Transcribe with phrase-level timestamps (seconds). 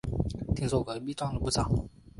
[0.55, 1.71] 听说隔壁赚了不少